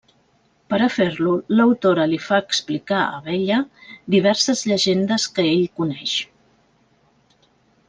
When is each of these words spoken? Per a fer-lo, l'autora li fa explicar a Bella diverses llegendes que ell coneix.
Per 0.73 0.77
a 0.85 0.85
fer-lo, 0.93 1.33
l'autora 1.59 2.07
li 2.13 2.19
fa 2.29 2.39
explicar 2.45 3.03
a 3.03 3.21
Bella 3.29 3.59
diverses 4.17 4.65
llegendes 4.73 5.29
que 5.37 5.47
ell 5.53 5.63
coneix. 5.83 6.19